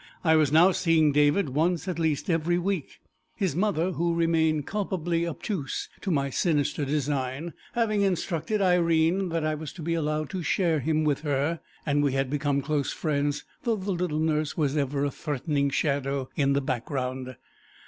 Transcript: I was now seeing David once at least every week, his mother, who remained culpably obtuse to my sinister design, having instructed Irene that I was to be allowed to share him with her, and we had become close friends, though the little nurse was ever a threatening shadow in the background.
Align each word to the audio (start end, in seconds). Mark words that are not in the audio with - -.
I 0.23 0.35
was 0.35 0.51
now 0.51 0.71
seeing 0.71 1.11
David 1.11 1.49
once 1.49 1.87
at 1.87 1.99
least 1.99 2.27
every 2.27 2.57
week, 2.57 3.01
his 3.35 3.55
mother, 3.55 3.91
who 3.91 4.15
remained 4.15 4.65
culpably 4.65 5.27
obtuse 5.27 5.89
to 6.01 6.09
my 6.09 6.31
sinister 6.31 6.83
design, 6.85 7.53
having 7.73 8.01
instructed 8.01 8.63
Irene 8.63 9.29
that 9.29 9.43
I 9.45 9.53
was 9.53 9.71
to 9.73 9.83
be 9.83 9.93
allowed 9.93 10.31
to 10.31 10.41
share 10.41 10.79
him 10.79 11.03
with 11.03 11.21
her, 11.21 11.59
and 11.85 12.01
we 12.01 12.13
had 12.13 12.31
become 12.31 12.63
close 12.63 12.91
friends, 12.91 13.43
though 13.61 13.75
the 13.75 13.91
little 13.91 14.19
nurse 14.19 14.57
was 14.57 14.75
ever 14.75 15.05
a 15.05 15.11
threatening 15.11 15.69
shadow 15.69 16.29
in 16.35 16.53
the 16.53 16.61
background. 16.61 17.35